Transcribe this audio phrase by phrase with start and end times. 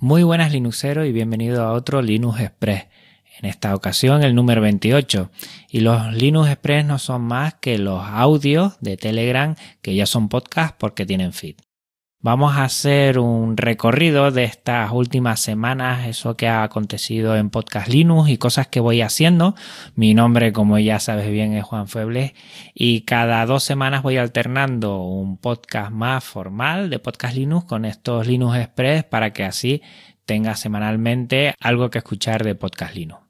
[0.00, 2.86] Muy buenas Linuxero y bienvenido a otro Linux Express.
[3.40, 5.28] En esta ocasión el número 28.
[5.70, 10.28] Y los Linux Express no son más que los audios de Telegram que ya son
[10.28, 11.56] podcast porque tienen feed.
[12.20, 17.86] Vamos a hacer un recorrido de estas últimas semanas, eso que ha acontecido en Podcast
[17.88, 19.54] Linux y cosas que voy haciendo.
[19.94, 22.32] Mi nombre, como ya sabes bien, es Juan Febles
[22.74, 28.26] y cada dos semanas voy alternando un podcast más formal de Podcast Linux con estos
[28.26, 29.82] Linux Express para que así
[30.24, 33.27] tengas semanalmente algo que escuchar de Podcast Linux.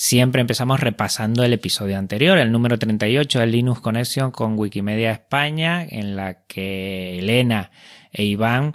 [0.00, 5.84] Siempre empezamos repasando el episodio anterior, el número 38 del Linux Connection con Wikimedia España,
[5.84, 7.72] en la que Elena
[8.12, 8.74] e Iván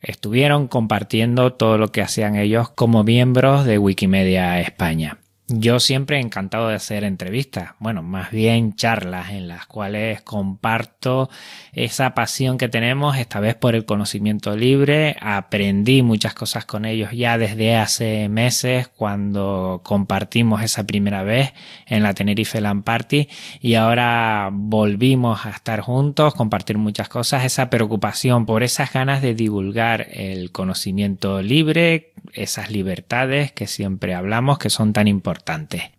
[0.00, 5.18] estuvieron compartiendo todo lo que hacían ellos como miembros de Wikimedia España.
[5.46, 11.28] Yo siempre he encantado de hacer entrevistas, bueno, más bien charlas en las cuales comparto
[11.74, 15.18] esa pasión que tenemos, esta vez por el conocimiento libre.
[15.20, 21.52] Aprendí muchas cosas con ellos ya desde hace meses cuando compartimos esa primera vez
[21.88, 23.28] en la Tenerife Land Party
[23.60, 29.34] y ahora volvimos a estar juntos, compartir muchas cosas, esa preocupación por esas ganas de
[29.34, 35.33] divulgar el conocimiento libre, esas libertades que siempre hablamos que son tan importantes.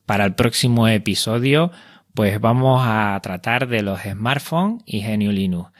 [0.05, 1.72] Para el próximo episodio,
[2.14, 5.72] pues vamos a tratar de los smartphones y Genio Linux.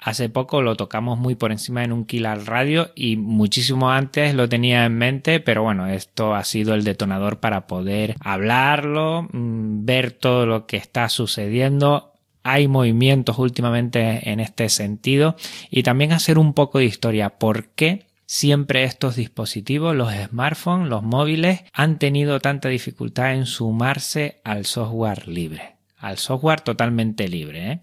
[0.00, 4.48] Hace poco lo tocamos muy por encima en un Kill Radio y muchísimo antes lo
[4.50, 10.10] tenía en mente, pero bueno, esto ha sido el detonador para poder hablarlo, mm, ver
[10.12, 12.12] todo lo que está sucediendo,
[12.42, 15.36] hay movimientos últimamente en este sentido
[15.70, 17.30] y también hacer un poco de historia.
[17.38, 24.40] ¿Por qué Siempre estos dispositivos, los smartphones, los móviles, han tenido tanta dificultad en sumarse
[24.44, 27.72] al software libre, al software totalmente libre.
[27.72, 27.80] ¿eh?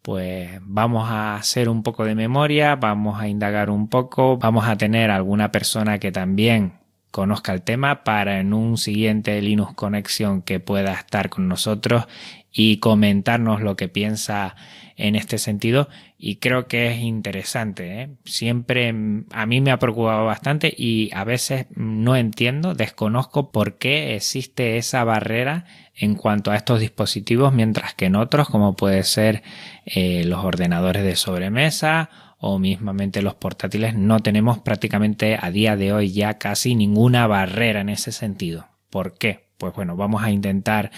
[0.00, 4.76] Pues vamos a hacer un poco de memoria, vamos a indagar un poco, vamos a
[4.76, 6.74] tener alguna persona que también
[7.10, 12.06] conozca el tema para en un siguiente Linux Connection que pueda estar con nosotros
[12.50, 14.56] y comentarnos lo que piensa
[14.96, 15.88] en este sentido
[16.18, 18.02] y creo que es interesante.
[18.02, 18.08] ¿eh?
[18.24, 18.94] Siempre
[19.32, 24.76] a mí me ha preocupado bastante y a veces no entiendo, desconozco por qué existe
[24.76, 25.66] esa barrera
[25.96, 29.42] en cuanto a estos dispositivos, mientras que en otros, como puede ser
[29.84, 35.92] eh, los ordenadores de sobremesa o mismamente los portátiles, no tenemos prácticamente a día de
[35.92, 38.68] hoy ya casi ninguna barrera en ese sentido.
[38.90, 39.43] ¿Por qué?
[39.58, 40.90] Pues bueno, vamos a intentar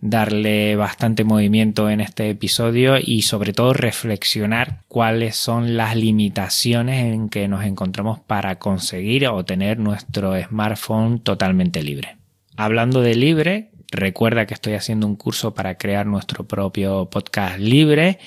[0.00, 7.28] darle bastante movimiento en este episodio y sobre todo reflexionar cuáles son las limitaciones en
[7.28, 12.16] que nos encontramos para conseguir o tener nuestro smartphone totalmente libre.
[12.56, 18.18] Hablando de libre, recuerda que estoy haciendo un curso para crear nuestro propio podcast libre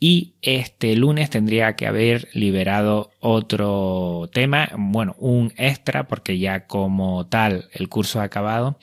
[0.00, 7.26] y este lunes tendría que haber liberado otro tema, bueno, un extra porque ya como
[7.26, 8.78] tal el curso ha acabado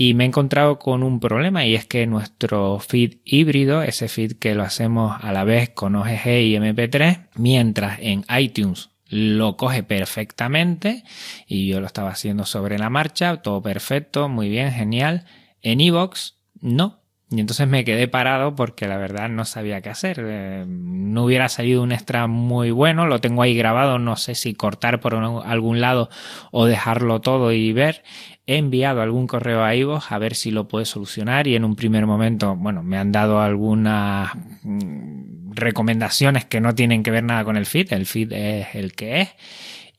[0.00, 4.34] y me he encontrado con un problema y es que nuestro feed híbrido, ese feed
[4.38, 9.82] que lo hacemos a la vez con OGG y MP3, mientras en iTunes lo coge
[9.82, 11.02] perfectamente
[11.48, 15.24] y yo lo estaba haciendo sobre la marcha, todo perfecto, muy bien, genial.
[15.62, 17.00] En iVoox no,
[17.30, 20.24] y entonces me quedé parado porque la verdad no sabía qué hacer.
[20.26, 24.54] Eh, no hubiera salido un extra muy bueno, lo tengo ahí grabado, no sé si
[24.54, 26.08] cortar por algún lado
[26.52, 28.02] o dejarlo todo y ver
[28.48, 31.76] he enviado algún correo a Ivo a ver si lo puede solucionar y en un
[31.76, 34.30] primer momento, bueno, me han dado algunas
[34.62, 38.94] mm, recomendaciones que no tienen que ver nada con el feed, el feed es el
[38.94, 39.28] que es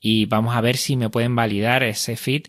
[0.00, 2.46] y vamos a ver si me pueden validar ese feed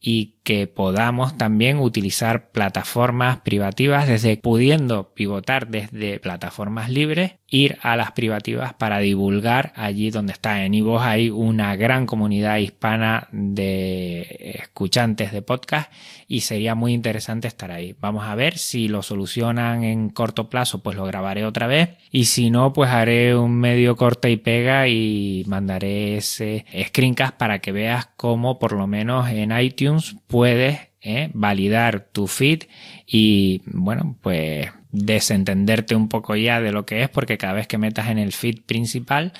[0.00, 7.96] y que podamos también utilizar plataformas privativas desde pudiendo pivotar desde plataformas libres ir a
[7.96, 10.64] las privativas para divulgar allí donde está.
[10.64, 15.92] En Ivo hay una gran comunidad hispana de escuchantes de podcast
[16.26, 17.94] y sería muy interesante estar ahí.
[18.00, 21.90] Vamos a ver si lo solucionan en corto plazo pues lo grabaré otra vez.
[22.10, 27.60] Y si no pues haré un medio corte y pega y mandaré ese screencast para
[27.60, 32.64] que veas cómo por lo menos en iTunes puedes eh, validar tu feed
[33.06, 37.78] y bueno, pues desentenderte un poco ya de lo que es porque cada vez que
[37.78, 39.32] metas en el feed principal,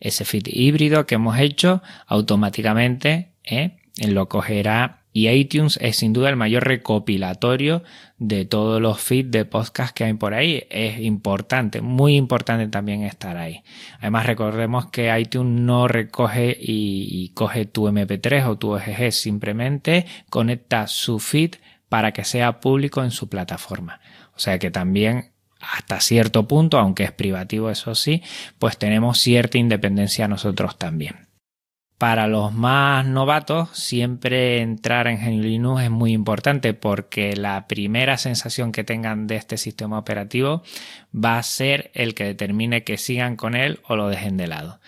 [0.00, 6.28] ese feed híbrido que hemos hecho, automáticamente eh, lo cogerá y iTunes es sin duda
[6.28, 7.82] el mayor recopilatorio
[8.18, 10.64] de todos los feeds de podcast que hay por ahí.
[10.70, 13.62] Es importante, muy importante también estar ahí.
[14.00, 20.86] Además recordemos que iTunes no recoge y, coge tu MP3 o tu OGG, simplemente conecta
[20.86, 21.56] su feed
[21.88, 24.00] para que sea público en su plataforma.
[24.34, 28.22] O sea que también hasta cierto punto, aunque es privativo eso sí,
[28.58, 31.27] pues tenemos cierta independencia nosotros también.
[31.98, 38.16] Para los más novatos, siempre entrar en GNU Linux es muy importante porque la primera
[38.18, 40.62] sensación que tengan de este sistema operativo
[41.12, 44.78] va a ser el que determine que sigan con él o lo dejen de lado.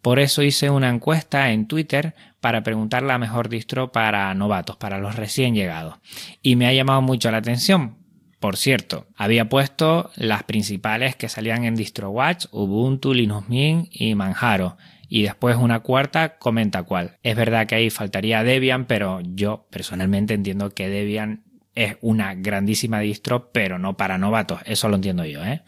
[0.00, 4.98] Por eso hice una encuesta en Twitter para preguntar la mejor distro para novatos, para
[4.98, 5.96] los recién llegados.
[6.40, 7.96] Y me ha llamado mucho la atención.
[8.38, 14.76] Por cierto, había puesto las principales que salían en DistroWatch, Ubuntu, Linux Mint y Manjaro
[15.10, 17.18] y después una cuarta comenta cuál.
[17.24, 21.42] Es verdad que ahí faltaría Debian, pero yo personalmente entiendo que Debian
[21.74, 24.60] es una grandísima distro, pero no para novatos.
[24.66, 25.62] Eso lo entiendo yo, ¿eh?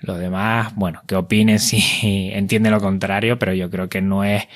[0.00, 4.48] Los demás, bueno, que opinen si entienden lo contrario, pero yo creo que no es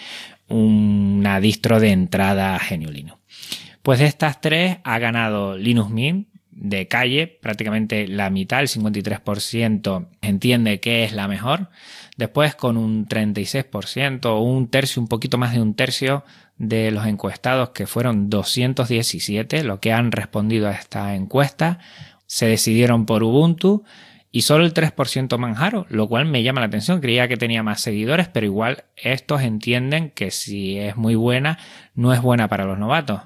[0.49, 3.21] una distro de entrada a.
[3.83, 10.09] Pues de estas tres ha ganado Linux Mint de calle, prácticamente la mitad, el 53%
[10.21, 11.71] entiende que es la mejor.
[12.23, 16.23] Después con un 36% o un tercio, un poquito más de un tercio
[16.57, 21.81] de los encuestados, que fueron 217, lo que han respondido a esta encuesta,
[22.27, 23.83] se decidieron por Ubuntu
[24.31, 27.01] y solo el 3% Manjaro, lo cual me llama la atención.
[27.01, 31.59] Creía que tenía más seguidores, pero igual estos entienden que si es muy buena,
[31.97, 33.23] no es buena para los novatos.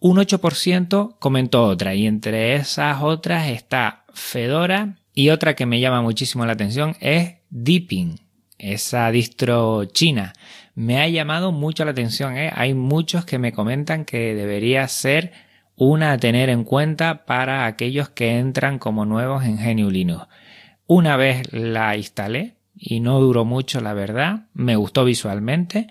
[0.00, 6.02] Un 8% comentó otra y entre esas otras está Fedora y otra que me llama
[6.02, 8.18] muchísimo la atención es Deepin
[8.60, 10.32] esa distro china.
[10.74, 12.50] Me ha llamado mucho la atención, ¿eh?
[12.54, 15.32] hay muchos que me comentan que debería ser
[15.76, 20.26] una a tener en cuenta para aquellos que entran como nuevos en GNU Linux.
[20.86, 25.86] Una vez la instalé y no duró mucho, la verdad, me gustó visualmente,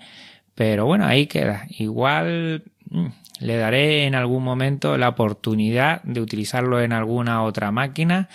[0.54, 1.66] pero bueno, ahí queda.
[1.70, 3.06] Igual mm,
[3.40, 8.28] le daré en algún momento la oportunidad de utilizarlo en alguna otra máquina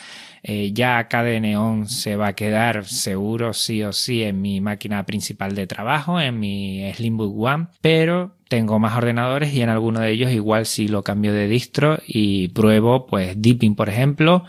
[0.48, 5.56] eh, ya Neon se va a quedar seguro sí o sí en mi máquina principal
[5.56, 10.32] de trabajo, en mi Slimbook One, pero tengo más ordenadores y en alguno de ellos
[10.32, 14.44] igual si lo cambio de distro y pruebo pues Deepin por ejemplo,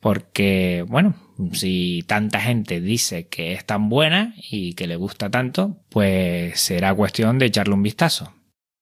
[0.00, 1.14] porque bueno,
[1.52, 6.92] si tanta gente dice que es tan buena y que le gusta tanto, pues será
[6.92, 8.32] cuestión de echarle un vistazo.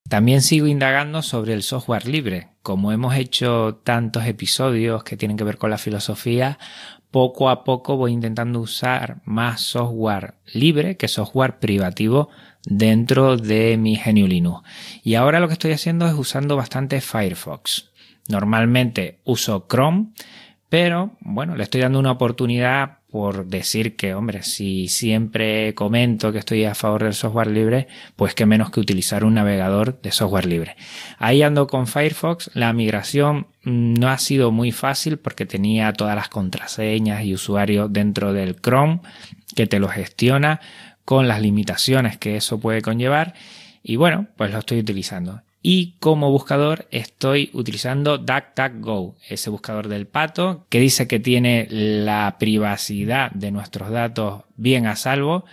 [0.09, 2.49] También sigo indagando sobre el software libre.
[2.63, 6.59] Como hemos hecho tantos episodios que tienen que ver con la filosofía,
[7.11, 12.29] poco a poco voy intentando usar más software libre que software privativo
[12.65, 14.69] dentro de mi GNU Linux.
[15.03, 17.91] Y ahora lo que estoy haciendo es usando bastante Firefox.
[18.29, 20.09] Normalmente uso Chrome,
[20.69, 26.41] pero bueno, le estoy dando una oportunidad por decir que, hombre, si siempre comento que
[26.41, 30.47] estoy a favor del software libre, pues que menos que utilizar un navegador de software
[30.47, 30.75] libre.
[31.19, 32.51] Ahí ando con Firefox.
[32.55, 38.33] La migración no ha sido muy fácil porque tenía todas las contraseñas y usuarios dentro
[38.33, 38.99] del Chrome
[39.55, 40.61] que te lo gestiona
[41.05, 43.35] con las limitaciones que eso puede conllevar.
[43.85, 45.41] Y bueno, pues lo estoy utilizando.
[45.67, 52.37] Y como buscador estoy utilizando DuckDuckGo, ese buscador del pato que dice que tiene la
[52.39, 55.47] privacidad de nuestros datos bien a salvo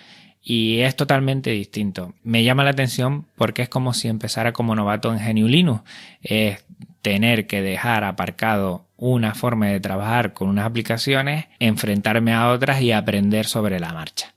[0.43, 2.13] y es totalmente distinto.
[2.23, 5.83] Me llama la atención porque es como si empezara como novato en GNU Linux.
[6.21, 6.61] Es
[7.01, 12.91] tener que dejar aparcado una forma de trabajar con unas aplicaciones, enfrentarme a otras y
[12.91, 14.33] aprender sobre la marcha.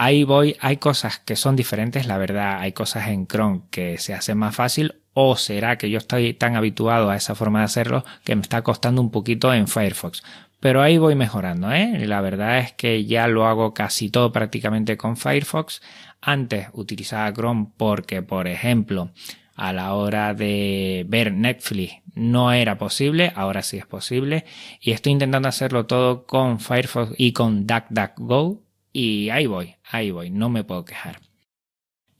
[0.00, 4.14] Ahí voy, hay cosas que son diferentes, la verdad, hay cosas en Chrome que se
[4.14, 8.04] hacen más fácil o será que yo estoy tan habituado a esa forma de hacerlo
[8.22, 10.22] que me está costando un poquito en Firefox.
[10.60, 12.06] Pero ahí voy mejorando, ¿eh?
[12.06, 15.82] La verdad es que ya lo hago casi todo prácticamente con Firefox.
[16.20, 19.10] Antes utilizaba Chrome porque, por ejemplo,
[19.56, 24.44] a la hora de ver Netflix no era posible, ahora sí es posible.
[24.80, 28.62] Y estoy intentando hacerlo todo con Firefox y con DuckDuckGo.
[28.92, 31.27] Y ahí voy, ahí voy, no me puedo quejar.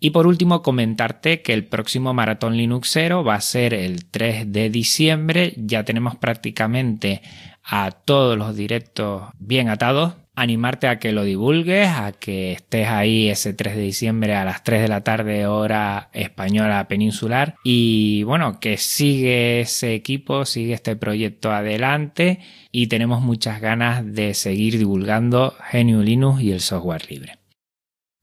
[0.00, 4.71] Y por último, comentarte que el próximo Maratón Linuxero va a ser el 3 de
[4.71, 5.55] diciembre.
[5.57, 7.21] Ya tenemos prácticamente
[7.64, 10.14] a todos los directos bien atados.
[10.37, 14.62] Animarte a que lo divulgues, a que estés ahí ese 3 de diciembre a las
[14.62, 17.57] 3 de la tarde hora española peninsular.
[17.64, 22.38] Y bueno, que sigue ese equipo, sigue este proyecto adelante
[22.71, 27.38] y tenemos muchas ganas de seguir divulgando GNU Linux y el software libre.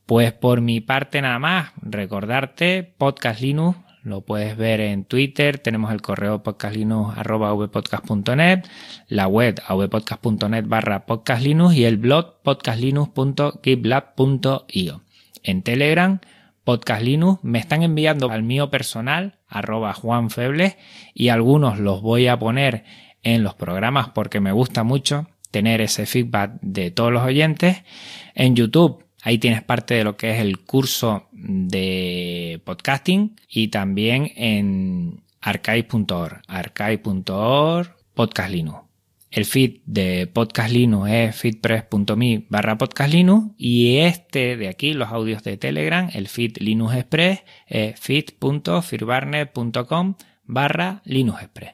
[0.05, 5.91] Pues por mi parte nada más, recordarte, Podcast Linux, lo puedes ver en Twitter, tenemos
[5.91, 8.65] el correo podcastlinux.vpodcast.net,
[9.07, 15.01] la web avpodcast.net barra podcastlinux y el blog podcastlinux.gitlab.io.
[15.41, 16.19] En Telegram,
[16.63, 20.77] Podcast Linux, me están enviando al mío personal, arroba juanfebles,
[21.15, 22.83] y algunos los voy a poner
[23.23, 27.81] en los programas porque me gusta mucho tener ese feedback de todos los oyentes.
[28.35, 34.31] En YouTube, Ahí tienes parte de lo que es el curso de podcasting y también
[34.35, 38.81] en archive.org, archive.org, podcast Linux.
[39.31, 45.09] El feed de Podcast Linux es feedpress.me barra Podcast Linux y este de aquí, los
[45.09, 51.73] audios de Telegram, el feed Linux Express es feed.firbarnet.com barra Linux Express.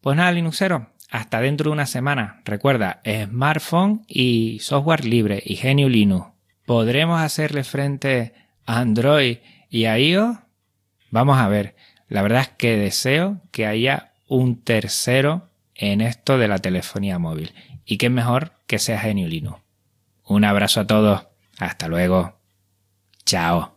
[0.00, 2.40] Pues nada, Linuxero, hasta dentro de una semana.
[2.46, 6.31] Recuerda, smartphone y software libre y genio Linux.
[6.72, 8.32] ¿Podremos hacerle frente
[8.64, 10.38] a Android y a iOS?
[11.10, 11.76] Vamos a ver.
[12.08, 17.52] La verdad es que deseo que haya un tercero en esto de la telefonía móvil.
[17.84, 19.60] Y qué mejor que sea Genio Linux.
[20.24, 21.26] Un abrazo a todos.
[21.58, 22.38] Hasta luego.
[23.26, 23.76] Chao.